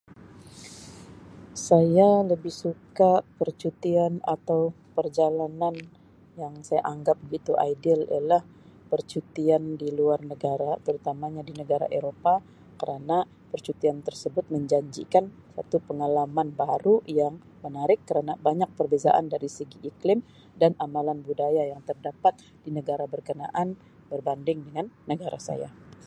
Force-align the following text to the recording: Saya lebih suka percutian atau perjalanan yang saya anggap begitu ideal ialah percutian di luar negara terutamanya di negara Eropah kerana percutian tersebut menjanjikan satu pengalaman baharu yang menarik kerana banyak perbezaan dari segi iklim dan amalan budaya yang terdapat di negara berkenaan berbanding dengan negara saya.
Saya 1.67 2.09
lebih 2.31 2.49
suka 2.61 3.11
percutian 3.39 4.13
atau 4.35 4.61
perjalanan 4.97 5.75
yang 6.41 6.53
saya 6.67 6.81
anggap 6.93 7.17
begitu 7.23 7.51
ideal 7.71 8.01
ialah 8.13 8.41
percutian 8.91 9.63
di 9.81 9.89
luar 9.99 10.19
negara 10.31 10.71
terutamanya 10.85 11.41
di 11.47 11.53
negara 11.61 11.85
Eropah 11.99 12.37
kerana 12.81 13.17
percutian 13.53 13.97
tersebut 14.07 14.45
menjanjikan 14.53 15.25
satu 15.55 15.77
pengalaman 15.87 16.49
baharu 16.59 16.95
yang 17.19 17.33
menarik 17.63 17.99
kerana 18.09 18.33
banyak 18.47 18.69
perbezaan 18.77 19.25
dari 19.33 19.49
segi 19.57 19.77
iklim 19.91 20.19
dan 20.61 20.71
amalan 20.85 21.19
budaya 21.27 21.63
yang 21.71 21.81
terdapat 21.89 22.33
di 22.65 22.69
negara 22.77 23.05
berkenaan 23.13 23.67
berbanding 24.11 24.59
dengan 24.65 24.87
negara 25.11 25.37
saya. 25.47 25.69